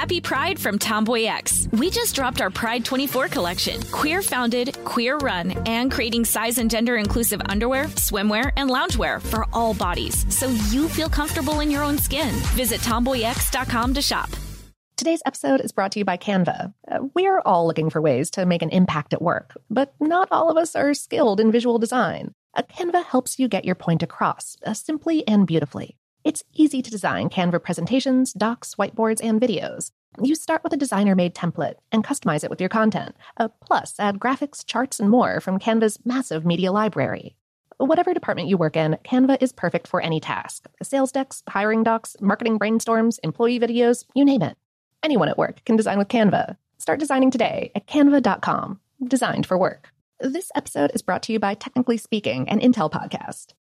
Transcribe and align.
Happy 0.00 0.18
Pride 0.18 0.58
from 0.58 0.78
Tomboy 0.78 1.24
X. 1.24 1.68
We 1.72 1.90
just 1.90 2.14
dropped 2.14 2.40
our 2.40 2.48
Pride 2.48 2.86
24 2.86 3.28
collection. 3.28 3.82
Queer 3.92 4.22
founded, 4.22 4.82
queer 4.86 5.18
run, 5.18 5.50
and 5.68 5.92
creating 5.92 6.24
size 6.24 6.56
and 6.56 6.70
gender 6.70 6.96
inclusive 6.96 7.42
underwear, 7.50 7.84
swimwear, 7.96 8.50
and 8.56 8.70
loungewear 8.70 9.20
for 9.20 9.44
all 9.52 9.74
bodies 9.74 10.24
so 10.34 10.48
you 10.70 10.88
feel 10.88 11.10
comfortable 11.10 11.60
in 11.60 11.70
your 11.70 11.82
own 11.82 11.98
skin. 11.98 12.30
Visit 12.56 12.80
tomboyx.com 12.80 13.92
to 13.92 14.00
shop. 14.00 14.30
Today's 14.96 15.20
episode 15.26 15.60
is 15.60 15.70
brought 15.70 15.92
to 15.92 15.98
you 15.98 16.06
by 16.06 16.16
Canva. 16.16 16.72
Uh, 16.90 17.00
we're 17.14 17.40
all 17.40 17.66
looking 17.66 17.90
for 17.90 18.00
ways 18.00 18.30
to 18.30 18.46
make 18.46 18.62
an 18.62 18.70
impact 18.70 19.12
at 19.12 19.20
work, 19.20 19.52
but 19.68 19.92
not 20.00 20.28
all 20.30 20.50
of 20.50 20.56
us 20.56 20.74
are 20.74 20.94
skilled 20.94 21.40
in 21.40 21.52
visual 21.52 21.78
design. 21.78 22.32
A 22.54 22.62
Canva 22.62 23.04
helps 23.04 23.38
you 23.38 23.48
get 23.48 23.66
your 23.66 23.74
point 23.74 24.02
across 24.02 24.56
uh, 24.64 24.72
simply 24.72 25.28
and 25.28 25.46
beautifully. 25.46 25.98
It's 26.22 26.44
easy 26.52 26.82
to 26.82 26.90
design 26.90 27.30
Canva 27.30 27.62
presentations, 27.62 28.34
docs, 28.34 28.74
whiteboards, 28.74 29.20
and 29.22 29.40
videos. 29.40 29.90
You 30.20 30.34
start 30.34 30.62
with 30.62 30.72
a 30.72 30.76
designer 30.76 31.14
made 31.14 31.34
template 31.34 31.76
and 31.92 32.04
customize 32.04 32.44
it 32.44 32.50
with 32.50 32.60
your 32.60 32.68
content. 32.68 33.16
Uh, 33.38 33.48
plus, 33.64 33.94
add 33.98 34.18
graphics, 34.18 34.64
charts, 34.64 35.00
and 35.00 35.08
more 35.08 35.40
from 35.40 35.58
Canva's 35.58 35.98
massive 36.04 36.44
media 36.44 36.72
library. 36.72 37.36
Whatever 37.78 38.12
department 38.12 38.48
you 38.48 38.58
work 38.58 38.76
in, 38.76 38.98
Canva 39.04 39.38
is 39.40 39.52
perfect 39.52 39.86
for 39.86 40.02
any 40.02 40.20
task 40.20 40.68
sales 40.82 41.10
decks, 41.10 41.42
hiring 41.48 41.82
docs, 41.82 42.16
marketing 42.20 42.58
brainstorms, 42.58 43.18
employee 43.22 43.58
videos, 43.58 44.04
you 44.14 44.24
name 44.24 44.42
it. 44.42 44.58
Anyone 45.02 45.30
at 45.30 45.38
work 45.38 45.64
can 45.64 45.76
design 45.76 45.96
with 45.96 46.08
Canva. 46.08 46.56
Start 46.76 47.00
designing 47.00 47.30
today 47.30 47.72
at 47.74 47.86
canva.com. 47.86 48.80
Designed 49.02 49.46
for 49.46 49.56
work. 49.56 49.90
This 50.18 50.50
episode 50.54 50.90
is 50.92 51.00
brought 51.00 51.22
to 51.22 51.32
you 51.32 51.38
by 51.38 51.54
Technically 51.54 51.96
Speaking, 51.96 52.46
an 52.50 52.60
Intel 52.60 52.90
podcast. 52.90 53.54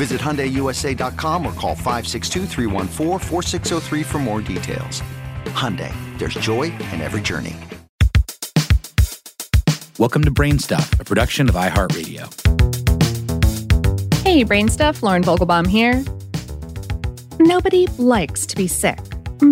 Visit 0.00 0.18
HyundaiUSA.com 0.22 1.44
or 1.44 1.52
call 1.52 1.74
562 1.74 2.46
for 4.02 4.18
more 4.18 4.40
details. 4.40 5.02
Hyundai, 5.44 5.92
there's 6.18 6.32
joy 6.36 6.72
in 6.72 7.02
every 7.02 7.20
journey. 7.20 7.54
Welcome 9.98 10.24
to 10.24 10.30
Brainstuff, 10.30 10.98
a 10.98 11.04
production 11.04 11.50
of 11.50 11.54
iHeartRadio. 11.54 12.24
Hey, 14.24 14.42
Brainstuff, 14.42 15.02
Lauren 15.02 15.22
Vogelbaum 15.22 15.66
here. 15.66 16.02
Nobody 17.38 17.86
likes 17.98 18.46
to 18.46 18.56
be 18.56 18.66
sick, 18.66 19.00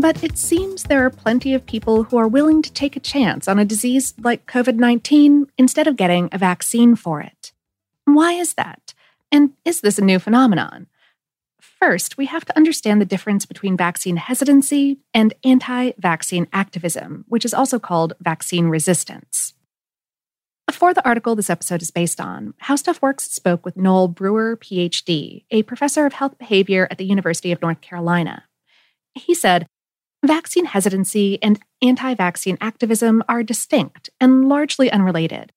but 0.00 0.25
it 0.25 0.38
seems 0.38 0.84
there 0.84 1.04
are 1.04 1.10
plenty 1.10 1.53
of 1.53 1.66
people 1.66 2.04
who 2.04 2.16
are 2.16 2.26
willing 2.26 2.62
to 2.62 2.72
take 2.72 2.97
a 2.97 3.00
chance 3.00 3.48
on 3.48 3.58
a 3.58 3.66
disease 3.66 4.14
like 4.22 4.47
COVID 4.47 4.76
19 4.76 5.47
instead 5.58 5.87
of 5.87 5.97
getting 5.97 6.31
a 6.32 6.38
vaccine 6.38 6.97
for 6.97 7.20
it. 7.20 7.53
Why 8.06 8.32
is 8.32 8.54
that? 8.54 8.88
And 9.31 9.53
is 9.65 9.81
this 9.81 9.99
a 9.99 10.05
new 10.05 10.19
phenomenon? 10.19 10.87
First, 11.61 12.16
we 12.16 12.27
have 12.27 12.44
to 12.44 12.56
understand 12.56 13.00
the 13.00 13.06
difference 13.06 13.47
between 13.47 13.77
vaccine 13.77 14.16
hesitancy 14.16 14.99
and 15.15 15.34
anti 15.44 15.93
vaccine 15.99 16.47
activism, 16.53 17.25
which 17.28 17.44
is 17.44 17.55
also 17.55 17.78
called 17.78 18.15
vaccine 18.21 18.69
resistance. 18.69 19.55
For 20.71 20.93
the 20.93 21.05
article 21.06 21.34
this 21.34 21.50
episode 21.50 21.83
is 21.83 21.91
based 21.91 22.21
on, 22.21 22.55
How 22.59 22.77
Stuff 22.77 23.00
Works 23.00 23.25
spoke 23.31 23.65
with 23.65 23.77
Noel 23.77 24.09
Brewer, 24.09 24.56
PhD, 24.56 25.44
a 25.50 25.62
professor 25.62 26.05
of 26.05 26.12
health 26.12 26.37
behavior 26.38 26.87
at 26.91 26.99
the 26.99 27.06
University 27.06 27.53
of 27.53 27.62
North 27.62 27.81
Carolina. 27.81 28.44
He 29.15 29.34
said, 29.34 29.67
Vaccine 30.25 30.67
hesitancy 30.67 31.41
and 31.43 31.61
anti 31.81 32.15
vaccine 32.15 32.59
activism 32.61 33.22
are 33.28 33.43
distinct 33.43 34.11
and 34.21 34.49
largely 34.49 34.91
unrelated. 34.91 35.53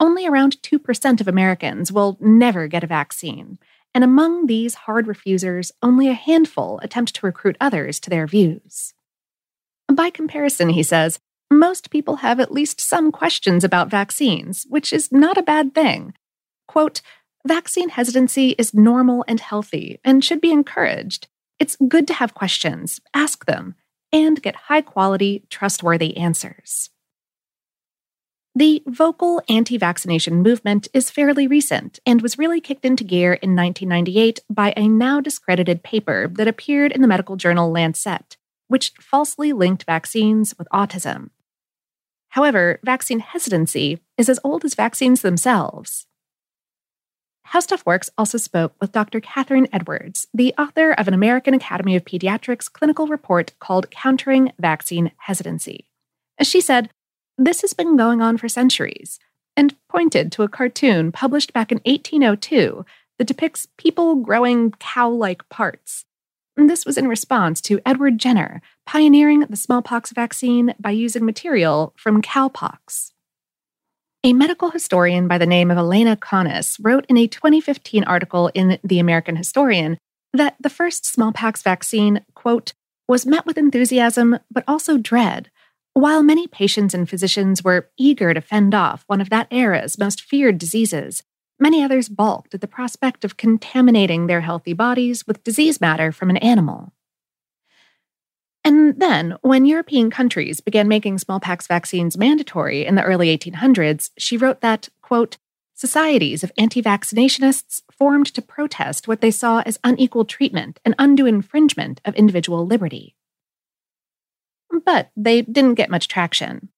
Only 0.00 0.26
around 0.26 0.62
2% 0.62 1.20
of 1.20 1.28
Americans 1.28 1.90
will 1.90 2.16
never 2.20 2.68
get 2.68 2.84
a 2.84 2.88
vaccine, 2.88 3.58
and 3.94 4.04
among 4.04 4.46
these 4.46 4.74
hard 4.74 5.06
refusers, 5.06 5.72
only 5.82 6.08
a 6.08 6.14
handful 6.14 6.78
attempt 6.82 7.14
to 7.16 7.26
recruit 7.26 7.56
others 7.60 7.98
to 8.00 8.10
their 8.10 8.26
views. 8.26 8.94
By 9.92 10.10
comparison, 10.10 10.68
he 10.70 10.82
says, 10.82 11.18
most 11.50 11.90
people 11.90 12.16
have 12.16 12.40
at 12.40 12.52
least 12.52 12.80
some 12.80 13.10
questions 13.10 13.64
about 13.64 13.90
vaccines, 13.90 14.66
which 14.68 14.92
is 14.92 15.10
not 15.10 15.38
a 15.38 15.42
bad 15.42 15.74
thing. 15.74 16.14
Quote, 16.66 17.00
Vaccine 17.46 17.88
hesitancy 17.88 18.50
is 18.58 18.74
normal 18.74 19.24
and 19.26 19.40
healthy 19.40 19.98
and 20.04 20.22
should 20.22 20.40
be 20.40 20.52
encouraged. 20.52 21.28
It's 21.58 21.76
good 21.88 22.06
to 22.08 22.14
have 22.14 22.34
questions, 22.34 23.00
ask 23.14 23.46
them, 23.46 23.74
and 24.12 24.42
get 24.42 24.54
high 24.54 24.82
quality, 24.82 25.44
trustworthy 25.48 26.16
answers. 26.16 26.90
The 28.54 28.82
vocal 28.86 29.40
anti 29.48 29.76
vaccination 29.78 30.42
movement 30.42 30.88
is 30.92 31.10
fairly 31.10 31.46
recent 31.46 32.00
and 32.04 32.22
was 32.22 32.38
really 32.38 32.60
kicked 32.60 32.84
into 32.84 33.04
gear 33.04 33.34
in 33.34 33.54
1998 33.54 34.40
by 34.50 34.72
a 34.76 34.88
now 34.88 35.20
discredited 35.20 35.82
paper 35.82 36.28
that 36.28 36.48
appeared 36.48 36.92
in 36.92 37.02
the 37.02 37.08
medical 37.08 37.36
journal 37.36 37.70
Lancet, 37.70 38.36
which 38.66 38.92
falsely 39.00 39.52
linked 39.52 39.84
vaccines 39.84 40.54
with 40.58 40.66
autism. 40.72 41.30
However, 42.30 42.80
vaccine 42.84 43.20
hesitancy 43.20 44.00
is 44.16 44.28
as 44.28 44.40
old 44.44 44.64
as 44.64 44.74
vaccines 44.74 45.22
themselves. 45.22 46.06
How 47.42 47.60
Stuff 47.60 47.86
Works 47.86 48.10
also 48.18 48.36
spoke 48.36 48.74
with 48.78 48.92
Dr. 48.92 49.20
Kathryn 49.20 49.68
Edwards, 49.72 50.26
the 50.34 50.52
author 50.58 50.92
of 50.92 51.08
an 51.08 51.14
American 51.14 51.54
Academy 51.54 51.96
of 51.96 52.04
Pediatrics 52.04 52.70
clinical 52.70 53.06
report 53.06 53.54
called 53.58 53.90
Countering 53.90 54.52
Vaccine 54.58 55.12
Hesitancy. 55.16 55.88
As 56.38 56.46
she 56.46 56.60
said, 56.60 56.90
this 57.38 57.62
has 57.62 57.72
been 57.72 57.96
going 57.96 58.20
on 58.20 58.36
for 58.36 58.48
centuries, 58.48 59.18
and 59.56 59.74
pointed 59.88 60.30
to 60.32 60.42
a 60.42 60.48
cartoon 60.48 61.12
published 61.12 61.52
back 61.52 61.72
in 61.72 61.78
1802 61.86 62.84
that 63.18 63.26
depicts 63.26 63.68
people 63.76 64.16
growing 64.16 64.72
cow 64.72 65.08
like 65.08 65.48
parts. 65.48 66.04
This 66.56 66.84
was 66.84 66.98
in 66.98 67.06
response 67.06 67.60
to 67.62 67.80
Edward 67.86 68.18
Jenner 68.18 68.60
pioneering 68.84 69.40
the 69.40 69.56
smallpox 69.56 70.10
vaccine 70.10 70.74
by 70.80 70.90
using 70.90 71.24
material 71.24 71.94
from 71.96 72.20
cowpox. 72.20 73.12
A 74.24 74.32
medical 74.32 74.70
historian 74.70 75.28
by 75.28 75.38
the 75.38 75.46
name 75.46 75.70
of 75.70 75.78
Elena 75.78 76.16
Conis 76.16 76.78
wrote 76.82 77.06
in 77.08 77.16
a 77.16 77.28
2015 77.28 78.02
article 78.04 78.50
in 78.54 78.80
The 78.82 78.98
American 78.98 79.36
Historian 79.36 79.98
that 80.32 80.56
the 80.58 80.70
first 80.70 81.06
smallpox 81.06 81.62
vaccine, 81.62 82.24
quote, 82.34 82.72
was 83.06 83.24
met 83.24 83.46
with 83.46 83.56
enthusiasm 83.56 84.38
but 84.50 84.64
also 84.66 84.98
dread 84.98 85.50
while 85.98 86.22
many 86.22 86.46
patients 86.46 86.94
and 86.94 87.08
physicians 87.08 87.64
were 87.64 87.90
eager 87.98 88.32
to 88.32 88.40
fend 88.40 88.72
off 88.72 89.02
one 89.08 89.20
of 89.20 89.30
that 89.30 89.48
era's 89.50 89.98
most 89.98 90.20
feared 90.20 90.56
diseases, 90.56 91.24
many 91.58 91.82
others 91.82 92.08
balked 92.08 92.54
at 92.54 92.60
the 92.60 92.68
prospect 92.68 93.24
of 93.24 93.36
contaminating 93.36 94.28
their 94.28 94.42
healthy 94.42 94.72
bodies 94.72 95.26
with 95.26 95.42
disease 95.42 95.80
matter 95.80 96.12
from 96.12 96.30
an 96.30 96.36
animal. 96.36 96.92
And 98.62 99.00
then, 99.00 99.38
when 99.42 99.66
European 99.66 100.08
countries 100.08 100.60
began 100.60 100.86
making 100.86 101.18
smallpox 101.18 101.66
vaccines 101.66 102.16
mandatory 102.16 102.86
in 102.86 102.94
the 102.94 103.02
early 103.02 103.36
1800s, 103.36 104.10
she 104.16 104.36
wrote 104.36 104.60
that, 104.60 104.88
quote, 105.02 105.36
societies 105.74 106.44
of 106.44 106.52
anti 106.56 106.80
vaccinationists 106.80 107.82
formed 107.90 108.26
to 108.34 108.42
protest 108.42 109.08
what 109.08 109.20
they 109.20 109.32
saw 109.32 109.62
as 109.66 109.80
unequal 109.82 110.24
treatment 110.24 110.78
and 110.84 110.94
undue 110.96 111.26
infringement 111.26 112.00
of 112.04 112.14
individual 112.14 112.64
liberty. 112.64 113.16
But 114.88 115.10
they 115.18 115.42
didn't 115.42 115.74
get 115.74 115.90
much 115.90 116.08
traction. 116.08 116.70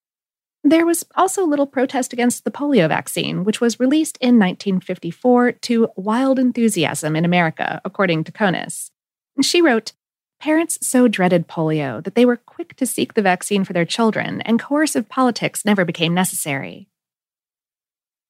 There 0.64 0.84
was 0.84 1.06
also 1.14 1.46
little 1.46 1.64
protest 1.64 2.12
against 2.12 2.42
the 2.42 2.50
polio 2.50 2.88
vaccine, 2.88 3.44
which 3.44 3.60
was 3.60 3.78
released 3.78 4.18
in 4.20 4.36
1954 4.36 5.52
to 5.52 5.90
wild 5.94 6.40
enthusiasm 6.40 7.14
in 7.14 7.24
America, 7.24 7.80
according 7.84 8.24
to 8.24 8.32
Conis. 8.32 8.90
She 9.40 9.62
wrote, 9.62 9.92
Parents 10.40 10.84
so 10.84 11.06
dreaded 11.06 11.46
polio 11.46 12.02
that 12.02 12.16
they 12.16 12.26
were 12.26 12.36
quick 12.36 12.74
to 12.78 12.84
seek 12.84 13.14
the 13.14 13.22
vaccine 13.22 13.62
for 13.62 13.74
their 13.74 13.84
children, 13.84 14.40
and 14.40 14.58
coercive 14.58 15.08
politics 15.08 15.64
never 15.64 15.84
became 15.84 16.12
necessary. 16.12 16.88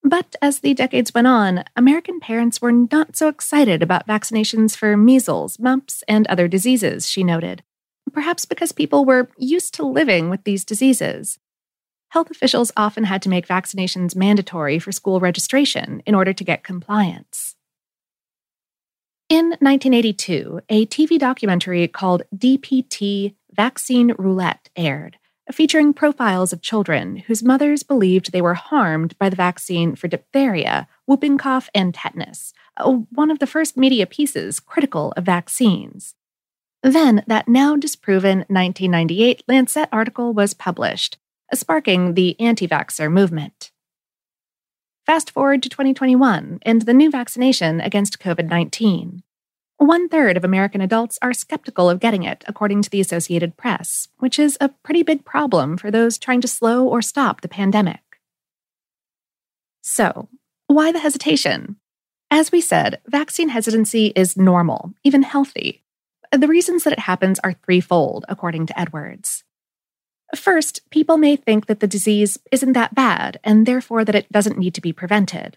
But 0.03 0.37
as 0.43 0.61
the 0.61 0.75
decades 0.75 1.15
went 1.15 1.27
on, 1.27 1.65
American 1.75 2.21
parents 2.21 2.61
were 2.61 2.73
not 2.73 3.17
so 3.17 3.29
excited 3.29 3.82
about 3.82 4.06
vaccinations 4.06 4.77
for 4.77 4.94
measles, 4.99 5.59
mumps, 5.59 6.05
and 6.06 6.27
other 6.27 6.49
diseases, 6.49 7.09
she 7.09 7.25
noted, 7.25 7.62
perhaps 8.10 8.44
because 8.44 8.72
people 8.72 9.04
were 9.04 9.30
used 9.38 9.74
to 9.74 9.86
living 9.86 10.30
with 10.30 10.44
these 10.44 10.64
diseases. 10.64 11.38
Health 12.10 12.30
officials 12.30 12.72
often 12.76 13.04
had 13.04 13.22
to 13.22 13.28
make 13.28 13.46
vaccinations 13.46 14.16
mandatory 14.16 14.78
for 14.78 14.92
school 14.92 15.20
registration 15.20 16.02
in 16.06 16.14
order 16.14 16.32
to 16.32 16.44
get 16.44 16.64
compliance. 16.64 17.54
In 19.28 19.50
1982, 19.60 20.60
a 20.68 20.86
TV 20.86 21.18
documentary 21.18 21.86
called 21.86 22.24
DPT 22.34 23.34
Vaccine 23.52 24.12
Roulette 24.18 24.70
aired 24.74 25.18
featuring 25.52 25.92
profiles 25.92 26.52
of 26.52 26.62
children 26.62 27.16
whose 27.16 27.42
mothers 27.42 27.82
believed 27.82 28.32
they 28.32 28.42
were 28.42 28.54
harmed 28.54 29.16
by 29.18 29.28
the 29.28 29.36
vaccine 29.36 29.94
for 29.96 30.08
diphtheria, 30.08 30.88
whooping 31.06 31.38
cough, 31.38 31.68
and 31.74 31.94
tetanus, 31.94 32.52
uh, 32.76 32.90
one 33.10 33.30
of 33.30 33.38
the 33.38 33.46
first 33.46 33.76
media 33.76 34.06
pieces 34.06 34.60
critical 34.60 35.12
of 35.16 35.24
vaccines. 35.24 36.14
Then, 36.82 37.23
that 37.27 37.49
now 37.49 37.77
disproven 37.77 38.38
1998 38.49 39.44
Lancet 39.47 39.88
article 39.93 40.32
was 40.32 40.55
published, 40.55 41.19
uh, 41.53 41.56
sparking 41.56 42.15
the 42.15 42.38
anti 42.41 42.67
vaxxer 42.67 43.12
movement. 43.12 43.71
Fast 45.05 45.31
forward 45.31 45.62
to 45.62 45.69
2021 45.69 46.61
and 46.62 46.82
the 46.82 46.94
new 46.94 47.11
vaccination 47.11 47.81
against 47.81 48.19
COVID 48.19 48.49
19. 48.49 49.23
One 49.77 50.09
third 50.09 50.37
of 50.37 50.44
American 50.44 50.81
adults 50.81 51.19
are 51.23 51.32
skeptical 51.32 51.88
of 51.88 52.00
getting 52.00 52.23
it, 52.23 52.44
according 52.47 52.82
to 52.82 52.91
the 52.91 53.00
Associated 53.00 53.56
Press, 53.56 54.09
which 54.19 54.38
is 54.38 54.59
a 54.61 54.69
pretty 54.69 55.03
big 55.03 55.25
problem 55.25 55.77
for 55.79 55.91
those 55.91 56.19
trying 56.19 56.43
to 56.43 56.49
slow 56.49 56.87
or 56.87 57.00
stop 57.00 57.41
the 57.41 57.49
pandemic. 57.49 58.00
So, 59.82 60.29
why 60.67 60.93
the 60.93 61.00
hesitation? 61.00 61.77
As 62.31 62.53
we 62.53 62.61
said, 62.61 63.00
vaccine 63.06 63.49
hesitancy 63.49 64.12
is 64.15 64.37
normal, 64.37 64.93
even 65.03 65.23
healthy. 65.23 65.82
The 66.32 66.49
reasons 66.49 66.85
that 66.85 66.93
it 66.93 67.00
happens 67.00 67.41
are 67.41 67.55
threefold, 67.55 68.25
according 68.29 68.67
to 68.67 68.81
Edwards. 68.81 69.44
First, 70.35 70.88
people 70.91 71.17
may 71.17 71.35
think 71.35 71.67
that 71.67 71.81
the 71.81 71.88
disease 71.88 72.38
isn't 72.53 72.75
that 72.75 72.94
bad 72.94 73.41
and 73.43 73.67
therefore 73.67 74.05
that 74.05 74.15
it 74.15 74.31
doesn't 74.31 74.59
need 74.59 74.75
to 74.75 74.81
be 74.81 74.93
prevented. 74.93 75.56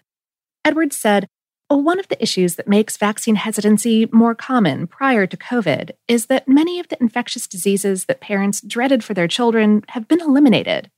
Edwards 0.64 0.96
said 0.96 1.28
one 1.68 1.98
of 1.98 2.08
the 2.08 2.22
issues 2.22 2.56
that 2.56 2.68
makes 2.68 2.96
vaccine 2.96 3.36
hesitancy 3.36 4.08
more 4.12 4.34
common 4.34 4.86
prior 4.86 5.26
to 5.26 5.36
COVID 5.36 5.92
is 6.06 6.26
that 6.26 6.48
many 6.48 6.78
of 6.78 6.88
the 6.88 7.00
infectious 7.00 7.46
diseases 7.46 8.04
that 8.04 8.20
parents 8.20 8.60
dreaded 8.60 9.02
for 9.02 9.14
their 9.14 9.28
children 9.28 9.82
have 9.88 10.06
been 10.08 10.20
eliminated. 10.20 10.90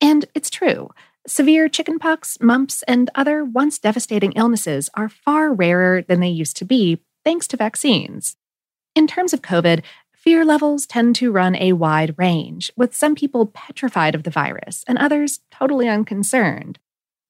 And 0.00 0.24
it's 0.34 0.50
true. 0.50 0.90
Severe 1.26 1.68
chickenpox, 1.68 2.38
mumps, 2.40 2.82
and 2.84 3.10
other 3.14 3.44
once 3.44 3.78
devastating 3.78 4.32
illnesses 4.32 4.90
are 4.94 5.08
far 5.08 5.52
rarer 5.52 6.02
than 6.02 6.20
they 6.20 6.28
used 6.28 6.56
to 6.56 6.64
be 6.64 7.00
thanks 7.24 7.46
to 7.48 7.56
vaccines. 7.56 8.36
In 8.94 9.06
terms 9.06 9.32
of 9.32 9.42
COVID, 9.42 9.82
fear 10.14 10.44
levels 10.44 10.86
tend 10.86 11.16
to 11.16 11.32
run 11.32 11.56
a 11.56 11.72
wide 11.72 12.14
range, 12.18 12.70
with 12.76 12.94
some 12.94 13.14
people 13.14 13.46
petrified 13.46 14.14
of 14.14 14.22
the 14.22 14.30
virus 14.30 14.84
and 14.86 14.98
others 14.98 15.40
totally 15.50 15.88
unconcerned. 15.88 16.78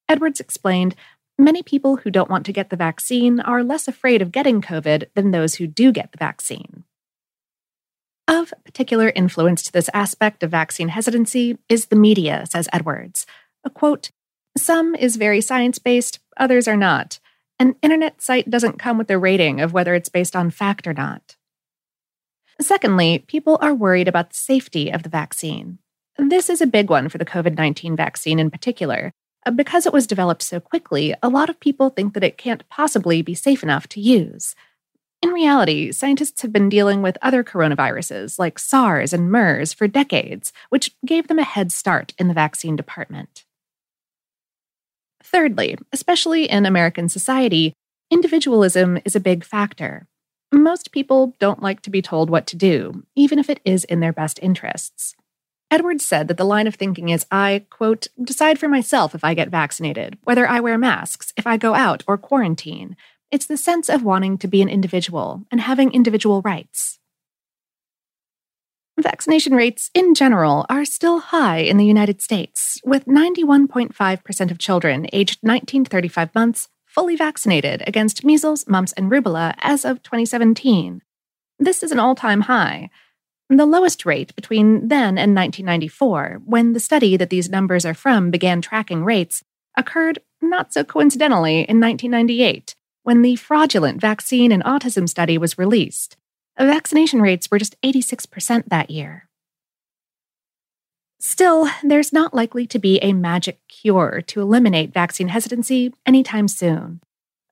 Edwards 0.09 0.39
explained 0.39 0.95
Many 1.37 1.63
people 1.63 1.97
who 1.97 2.11
don't 2.11 2.29
want 2.29 2.45
to 2.45 2.53
get 2.53 2.69
the 2.69 2.75
vaccine 2.75 3.39
are 3.39 3.63
less 3.63 3.87
afraid 3.87 4.21
of 4.21 4.31
getting 4.31 4.61
COVID 4.61 5.07
than 5.15 5.31
those 5.31 5.55
who 5.55 5.65
do 5.65 5.91
get 5.91 6.11
the 6.11 6.17
vaccine. 6.19 6.83
Of 8.27 8.53
particular 8.63 9.11
influence 9.15 9.63
to 9.63 9.71
this 9.71 9.89
aspect 9.93 10.43
of 10.43 10.51
vaccine 10.51 10.89
hesitancy 10.89 11.57
is 11.67 11.87
the 11.87 11.95
media, 11.95 12.45
says 12.47 12.69
Edwards. 12.71 13.25
A 13.63 13.69
quote 13.69 14.11
Some 14.55 14.93
is 14.93 15.15
very 15.15 15.41
science 15.41 15.79
based, 15.79 16.19
others 16.37 16.67
are 16.67 16.77
not. 16.77 17.19
An 17.59 17.75
internet 17.81 18.21
site 18.21 18.49
doesn't 18.49 18.79
come 18.79 18.97
with 18.97 19.09
a 19.09 19.17
rating 19.17 19.59
of 19.59 19.73
whether 19.73 19.95
it's 19.95 20.09
based 20.09 20.35
on 20.35 20.51
fact 20.51 20.85
or 20.85 20.93
not. 20.93 21.35
Secondly, 22.61 23.19
people 23.27 23.57
are 23.61 23.73
worried 23.73 24.07
about 24.07 24.29
the 24.29 24.35
safety 24.35 24.91
of 24.91 25.03
the 25.03 25.09
vaccine. 25.09 25.79
This 26.17 26.49
is 26.49 26.61
a 26.61 26.67
big 26.67 26.89
one 26.89 27.09
for 27.09 27.17
the 27.17 27.25
COVID 27.25 27.57
19 27.57 27.95
vaccine 27.95 28.39
in 28.39 28.51
particular, 28.51 29.11
uh, 29.45 29.51
because 29.51 29.85
it 29.85 29.93
was 29.93 30.07
developed 30.07 30.43
so 30.43 30.59
quickly, 30.59 31.15
a 31.23 31.29
lot 31.29 31.49
of 31.49 31.59
people 31.59 31.89
think 31.89 32.13
that 32.13 32.23
it 32.23 32.37
can't 32.37 32.67
possibly 32.69 33.21
be 33.21 33.33
safe 33.33 33.63
enough 33.63 33.87
to 33.89 34.01
use. 34.01 34.55
In 35.23 35.29
reality, 35.29 35.91
scientists 35.91 36.41
have 36.41 36.51
been 36.51 36.69
dealing 36.69 37.01
with 37.01 37.17
other 37.21 37.43
coronaviruses 37.43 38.37
like 38.37 38.59
SARS 38.59 39.13
and 39.13 39.31
MERS 39.31 39.73
for 39.73 39.87
decades, 39.87 40.51
which 40.69 40.91
gave 41.05 41.27
them 41.27 41.39
a 41.39 41.43
head 41.43 41.71
start 41.71 42.13
in 42.19 42.27
the 42.27 42.33
vaccine 42.33 42.75
department. 42.75 43.45
Thirdly, 45.23 45.77
especially 45.93 46.49
in 46.49 46.65
American 46.65 47.07
society, 47.07 47.73
individualism 48.11 48.99
is 49.05 49.15
a 49.15 49.21
big 49.21 49.45
factor. 49.45 50.07
Most 50.53 50.91
people 50.91 51.33
don't 51.39 51.63
like 51.63 51.81
to 51.81 51.89
be 51.89 52.03
told 52.03 52.29
what 52.29 52.45
to 52.45 52.55
do, 52.55 53.03
even 53.15 53.39
if 53.39 53.49
it 53.49 53.59
is 53.65 53.85
in 53.85 54.01
their 54.01 54.13
best 54.13 54.37
interests. 54.43 55.15
Edwards 55.71 56.05
said 56.05 56.27
that 56.27 56.37
the 56.37 56.45
line 56.45 56.67
of 56.67 56.75
thinking 56.75 57.09
is 57.09 57.25
I, 57.31 57.65
quote, 57.71 58.05
decide 58.23 58.59
for 58.59 58.67
myself 58.67 59.15
if 59.15 59.23
I 59.23 59.33
get 59.33 59.49
vaccinated, 59.49 60.19
whether 60.25 60.47
I 60.47 60.59
wear 60.59 60.77
masks, 60.77 61.33
if 61.35 61.47
I 61.47 61.57
go 61.57 61.73
out 61.73 62.03
or 62.05 62.19
quarantine. 62.19 62.95
It's 63.31 63.47
the 63.47 63.57
sense 63.57 63.89
of 63.89 64.03
wanting 64.03 64.37
to 64.37 64.47
be 64.47 64.61
an 64.61 64.69
individual 64.69 65.41
and 65.49 65.59
having 65.59 65.91
individual 65.91 66.43
rights. 66.43 66.99
Vaccination 68.99 69.55
rates 69.55 69.89
in 69.95 70.13
general 70.13 70.67
are 70.69 70.85
still 70.85 71.19
high 71.19 71.57
in 71.57 71.77
the 71.77 71.85
United 71.85 72.21
States, 72.21 72.79
with 72.85 73.05
91.5% 73.05 74.51
of 74.51 74.59
children 74.59 75.07
aged 75.11 75.39
19 75.41 75.85
to 75.85 75.89
35 75.89 76.35
months 76.35 76.67
fully 76.93 77.15
vaccinated 77.15 77.83
against 77.87 78.23
measles, 78.23 78.67
mumps, 78.67 78.93
and 78.93 79.09
rubella 79.11 79.55
as 79.59 79.83
of 79.83 80.03
2017. 80.03 81.01
This 81.57 81.81
is 81.81 81.91
an 81.91 81.99
all 81.99 82.15
time 82.15 82.41
high, 82.41 82.89
the 83.49 83.65
lowest 83.65 84.05
rate 84.05 84.35
between 84.35 84.87
then 84.87 85.17
and 85.17 85.35
1994, 85.35 86.41
when 86.45 86.73
the 86.73 86.79
study 86.79 87.17
that 87.17 87.29
these 87.29 87.49
numbers 87.49 87.85
are 87.85 87.93
from 87.93 88.31
began 88.31 88.61
tracking 88.61 89.03
rates, 89.03 89.43
occurred 89.77 90.19
not 90.41 90.73
so 90.73 90.83
coincidentally 90.83 91.61
in 91.61 91.79
1998, 91.79 92.75
when 93.03 93.21
the 93.21 93.35
fraudulent 93.35 93.99
vaccine 93.99 94.51
and 94.51 94.63
autism 94.63 95.07
study 95.09 95.37
was 95.37 95.57
released. 95.57 96.17
Vaccination 96.57 97.21
rates 97.21 97.49
were 97.49 97.59
just 97.59 97.79
86% 97.81 98.65
that 98.67 98.89
year. 98.89 99.27
Still, 101.25 101.69
there's 101.81 102.11
not 102.11 102.33
likely 102.33 102.67
to 102.67 102.77
be 102.77 102.99
a 102.99 103.13
magic 103.13 103.57
cure 103.69 104.21
to 104.27 104.41
eliminate 104.41 104.93
vaccine 104.93 105.29
hesitancy 105.29 105.93
anytime 106.05 106.49
soon. 106.49 106.99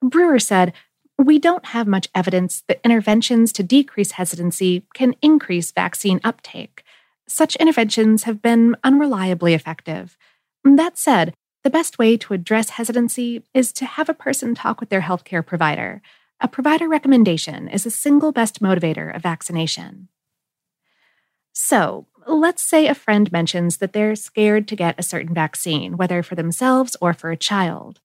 Brewer 0.01 0.40
said 0.40 0.74
we 1.18 1.40
don't 1.40 1.68
have 1.68 1.88
much 1.88 2.10
evidence 2.13 2.63
that 2.68 2.82
interventions 2.84 3.54
to 3.54 3.63
decrease 3.63 4.12
hesitancy 4.12 4.84
can 4.94 5.16
increase 5.22 5.72
vaccine 5.72 6.20
uptake. 6.22 6.84
Such 7.30 7.56
interventions 7.56 8.24
have 8.24 8.42
been 8.42 8.75
unreliably 8.84 9.54
effective. 9.54 10.18
That 10.66 10.98
said, 10.98 11.34
the 11.63 11.70
best 11.70 11.98
way 11.98 12.18
to 12.18 12.34
address 12.34 12.72
hesitancy 12.72 13.42
is 13.54 13.72
to 13.72 13.86
have 13.86 14.10
a 14.10 14.13
person 14.13 14.54
talk 14.54 14.82
with 14.82 14.90
their 14.90 15.00
healthcare 15.00 15.46
provider. 15.46 16.01
A 16.42 16.50
provider 16.50 16.90
recommendation 16.90 17.70
is 17.70 17.86
the 17.86 17.90
single 17.90 18.34
best 18.34 18.62
motivator 18.62 19.16
of 19.16 19.24
vaccination. 19.24 20.10
So, 21.54 22.08
let's 22.28 22.62
say 22.62 22.88
a 22.88 22.96
friend 22.96 23.32
mentions 23.32 23.78
that 23.78 23.94
they're 23.94 24.16
scared 24.16 24.68
to 24.68 24.75
get 24.75 25.00
a 25.00 25.04
certain 25.04 25.34
vaccine, 25.34 25.98
whether 25.98 26.24
for 26.24 26.36
themselves 26.36 26.96
or 27.01 27.13
for 27.13 27.32
a 27.32 27.38
child. 27.38 28.00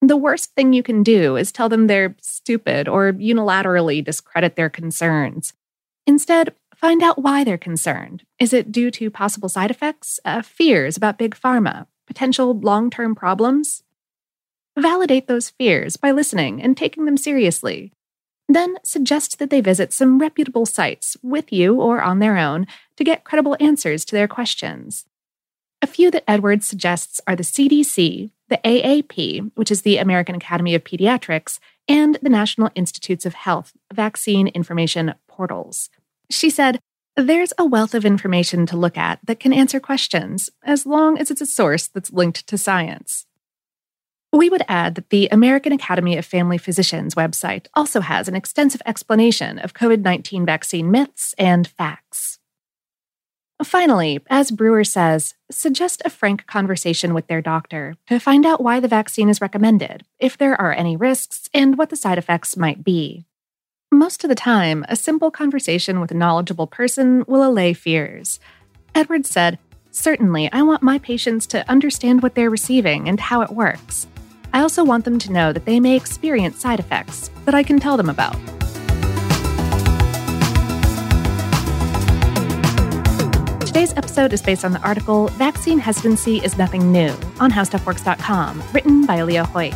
The 0.00 0.16
worst 0.16 0.54
thing 0.54 0.72
you 0.72 0.82
can 0.82 1.02
do 1.02 1.36
is 1.36 1.50
tell 1.50 1.68
them 1.68 1.86
they're 1.86 2.14
stupid 2.20 2.88
or 2.88 3.12
unilaterally 3.12 4.04
discredit 4.04 4.54
their 4.54 4.70
concerns. 4.70 5.54
Instead, 6.06 6.54
find 6.74 7.02
out 7.02 7.20
why 7.20 7.42
they're 7.42 7.58
concerned. 7.58 8.22
Is 8.38 8.52
it 8.52 8.70
due 8.70 8.90
to 8.92 9.10
possible 9.10 9.48
side 9.48 9.70
effects, 9.70 10.20
uh, 10.24 10.42
fears 10.42 10.96
about 10.96 11.18
big 11.18 11.34
pharma, 11.34 11.86
potential 12.06 12.58
long 12.58 12.90
term 12.90 13.14
problems? 13.14 13.82
Validate 14.78 15.26
those 15.26 15.50
fears 15.50 15.96
by 15.96 16.12
listening 16.12 16.62
and 16.62 16.76
taking 16.76 17.04
them 17.04 17.16
seriously. 17.16 17.92
Then 18.48 18.76
suggest 18.82 19.38
that 19.38 19.50
they 19.50 19.60
visit 19.60 19.92
some 19.92 20.18
reputable 20.18 20.64
sites 20.64 21.16
with 21.22 21.52
you 21.52 21.80
or 21.80 22.00
on 22.00 22.18
their 22.18 22.38
own 22.38 22.66
to 22.96 23.04
get 23.04 23.24
credible 23.24 23.56
answers 23.60 24.04
to 24.06 24.16
their 24.16 24.28
questions. 24.28 25.04
A 25.82 25.86
few 25.86 26.10
that 26.10 26.28
Edwards 26.28 26.66
suggests 26.66 27.20
are 27.26 27.36
the 27.36 27.42
CDC, 27.42 28.30
the 28.48 28.60
AAP, 28.64 29.52
which 29.54 29.70
is 29.70 29.82
the 29.82 29.98
American 29.98 30.34
Academy 30.34 30.74
of 30.74 30.82
Pediatrics, 30.82 31.60
and 31.86 32.18
the 32.22 32.30
National 32.30 32.70
Institutes 32.74 33.24
of 33.24 33.34
Health 33.34 33.74
vaccine 33.92 34.48
information 34.48 35.14
portals. 35.28 35.88
She 36.30 36.50
said, 36.50 36.80
There's 37.16 37.52
a 37.58 37.64
wealth 37.64 37.94
of 37.94 38.04
information 38.04 38.66
to 38.66 38.76
look 38.76 38.96
at 38.96 39.20
that 39.24 39.40
can 39.40 39.52
answer 39.52 39.78
questions, 39.78 40.50
as 40.64 40.84
long 40.84 41.18
as 41.18 41.30
it's 41.30 41.40
a 41.40 41.46
source 41.46 41.86
that's 41.86 42.12
linked 42.12 42.46
to 42.48 42.58
science. 42.58 43.26
We 44.32 44.50
would 44.50 44.62
add 44.68 44.94
that 44.96 45.10
the 45.10 45.28
American 45.30 45.72
Academy 45.72 46.16
of 46.16 46.26
Family 46.26 46.58
Physicians 46.58 47.14
website 47.14 47.66
also 47.74 48.00
has 48.00 48.28
an 48.28 48.34
extensive 48.36 48.82
explanation 48.84 49.58
of 49.58 49.74
COVID 49.74 50.02
19 50.02 50.44
vaccine 50.44 50.90
myths 50.90 51.34
and 51.38 51.66
facts. 51.66 52.38
Finally, 53.64 54.20
as 54.30 54.52
Brewer 54.52 54.84
says, 54.84 55.34
suggest 55.50 56.00
a 56.04 56.10
frank 56.10 56.46
conversation 56.46 57.12
with 57.12 57.26
their 57.26 57.42
doctor 57.42 57.94
to 58.06 58.20
find 58.20 58.46
out 58.46 58.62
why 58.62 58.78
the 58.78 58.86
vaccine 58.86 59.28
is 59.28 59.40
recommended, 59.40 60.04
if 60.20 60.38
there 60.38 60.58
are 60.60 60.72
any 60.72 60.96
risks, 60.96 61.48
and 61.52 61.76
what 61.76 61.90
the 61.90 61.96
side 61.96 62.18
effects 62.18 62.56
might 62.56 62.84
be. 62.84 63.24
Most 63.90 64.22
of 64.22 64.28
the 64.28 64.36
time, 64.36 64.84
a 64.88 64.94
simple 64.94 65.30
conversation 65.32 66.00
with 66.00 66.12
a 66.12 66.14
knowledgeable 66.14 66.68
person 66.68 67.24
will 67.26 67.44
allay 67.44 67.72
fears. 67.72 68.38
Edwards 68.94 69.30
said, 69.30 69.58
Certainly, 69.90 70.52
I 70.52 70.62
want 70.62 70.82
my 70.82 70.98
patients 70.98 71.46
to 71.48 71.68
understand 71.68 72.22
what 72.22 72.36
they're 72.36 72.50
receiving 72.50 73.08
and 73.08 73.18
how 73.18 73.40
it 73.40 73.50
works. 73.50 74.06
I 74.52 74.60
also 74.60 74.84
want 74.84 75.04
them 75.04 75.18
to 75.18 75.32
know 75.32 75.52
that 75.52 75.64
they 75.64 75.80
may 75.80 75.96
experience 75.96 76.58
side 76.58 76.80
effects 76.80 77.30
that 77.44 77.54
I 77.54 77.62
can 77.62 77.78
tell 77.78 77.96
them 77.96 78.08
about. 78.08 78.36
Today's 83.66 83.96
episode 83.96 84.32
is 84.32 84.42
based 84.42 84.64
on 84.64 84.72
the 84.72 84.80
article 84.80 85.28
Vaccine 85.28 85.78
Hesitancy 85.78 86.38
is 86.38 86.58
Nothing 86.58 86.90
New 86.90 87.10
on 87.38 87.52
HowStuffWorks.com, 87.52 88.62
written 88.72 89.06
by 89.06 89.22
Leah 89.22 89.44
Hoyt. 89.44 89.72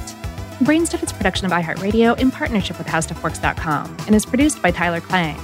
Brainstuff 0.65 1.03
is 1.03 1.13
a 1.13 1.15
production 1.15 1.47
of 1.47 1.53
iHeartRadio 1.53 2.19
in 2.19 2.31
partnership 2.31 2.79
with 2.79 2.89
HowStuffWorks.com 2.89 3.97
and 4.07 4.15
is 4.15 4.27
produced 4.27 4.61
by 4.61 4.71
Tyler 4.73 5.01
Klang. 5.01 5.39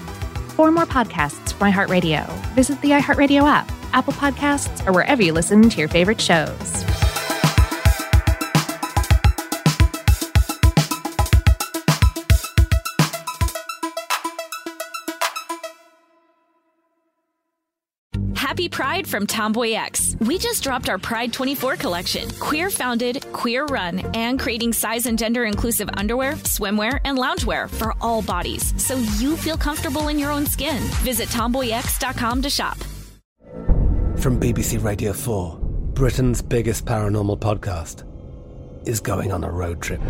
For 0.56 0.72
more 0.72 0.86
podcasts 0.86 1.52
from 1.52 1.70
iHeartRadio, 1.70 2.28
visit 2.54 2.80
the 2.80 2.90
iHeartRadio 2.90 3.42
app, 3.42 3.70
Apple 3.92 4.12
Podcasts, 4.14 4.84
or 4.86 4.92
wherever 4.92 5.22
you 5.22 5.32
listen 5.32 5.70
to 5.70 5.78
your 5.78 5.88
favorite 5.88 6.20
shows. 6.20 6.84
Pride 18.78 19.08
from 19.08 19.26
Tomboy 19.26 19.72
X. 19.72 20.14
We 20.20 20.38
just 20.38 20.62
dropped 20.62 20.88
our 20.88 20.98
Pride 20.98 21.32
24 21.32 21.74
collection. 21.74 22.30
Queer 22.38 22.70
founded, 22.70 23.26
queer 23.32 23.66
run, 23.66 23.98
and 24.14 24.38
creating 24.38 24.72
size 24.72 25.06
and 25.06 25.18
gender 25.18 25.42
inclusive 25.46 25.90
underwear, 25.94 26.34
swimwear, 26.44 27.00
and 27.04 27.18
loungewear 27.18 27.68
for 27.68 27.92
all 28.00 28.22
bodies 28.22 28.72
so 28.80 28.94
you 29.18 29.36
feel 29.36 29.56
comfortable 29.56 30.06
in 30.06 30.16
your 30.16 30.30
own 30.30 30.46
skin. 30.46 30.80
Visit 31.02 31.28
tomboyx.com 31.30 32.40
to 32.40 32.48
shop. 32.48 32.78
From 34.16 34.38
BBC 34.38 34.80
Radio 34.80 35.12
4, 35.12 35.58
Britain's 35.94 36.40
biggest 36.40 36.84
paranormal 36.84 37.40
podcast 37.40 38.04
is 38.86 39.00
going 39.00 39.32
on 39.32 39.42
a 39.42 39.50
road 39.50 39.82
trip. 39.82 40.00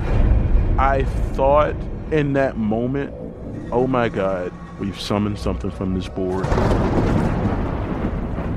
I 0.77 1.07
thought 1.33 1.75
in 2.13 2.35
that 2.35 2.59
moment, 2.59 3.15
oh 3.73 3.87
my 3.87 4.11
God, 4.11 4.53
we've 4.79 5.01
summoned 5.01 5.39
something 5.39 5.71
from 5.71 5.95
this 5.95 6.11
board. 6.11 6.45